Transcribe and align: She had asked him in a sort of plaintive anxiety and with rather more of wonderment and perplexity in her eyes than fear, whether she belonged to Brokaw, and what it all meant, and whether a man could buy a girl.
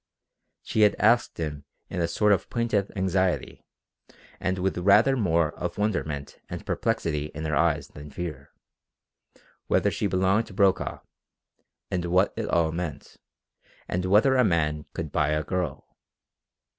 She 0.63 0.81
had 0.81 0.95
asked 0.97 1.37
him 1.37 1.63
in 1.87 2.01
a 2.01 2.07
sort 2.07 2.31
of 2.33 2.49
plaintive 2.49 2.89
anxiety 2.95 3.63
and 4.39 4.57
with 4.57 4.75
rather 4.79 5.15
more 5.15 5.51
of 5.53 5.77
wonderment 5.77 6.39
and 6.49 6.65
perplexity 6.65 7.25
in 7.35 7.45
her 7.45 7.55
eyes 7.55 7.89
than 7.89 8.09
fear, 8.09 8.51
whether 9.67 9.91
she 9.91 10.07
belonged 10.07 10.47
to 10.47 10.55
Brokaw, 10.55 11.01
and 11.91 12.05
what 12.05 12.33
it 12.35 12.47
all 12.49 12.71
meant, 12.71 13.17
and 13.87 14.05
whether 14.05 14.37
a 14.37 14.43
man 14.43 14.85
could 14.95 15.11
buy 15.11 15.33
a 15.33 15.43
girl. 15.43 15.87